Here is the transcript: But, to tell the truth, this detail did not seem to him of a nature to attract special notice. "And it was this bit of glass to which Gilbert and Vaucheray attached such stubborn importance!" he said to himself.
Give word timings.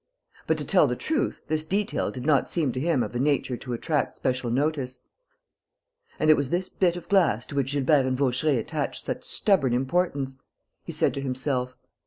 But, 0.47 0.57
to 0.57 0.65
tell 0.65 0.87
the 0.87 0.95
truth, 0.95 1.41
this 1.47 1.63
detail 1.63 2.09
did 2.09 2.25
not 2.25 2.49
seem 2.49 2.71
to 2.71 2.79
him 2.79 3.03
of 3.03 3.15
a 3.15 3.19
nature 3.19 3.55
to 3.57 3.73
attract 3.73 4.15
special 4.15 4.49
notice. 4.49 5.01
"And 6.19 6.31
it 6.31 6.35
was 6.35 6.49
this 6.49 6.69
bit 6.69 6.95
of 6.95 7.07
glass 7.07 7.45
to 7.45 7.55
which 7.55 7.73
Gilbert 7.73 8.07
and 8.07 8.17
Vaucheray 8.17 8.57
attached 8.57 9.05
such 9.05 9.23
stubborn 9.23 9.73
importance!" 9.73 10.37
he 10.83 10.91
said 10.91 11.13
to 11.13 11.21
himself. 11.21 11.75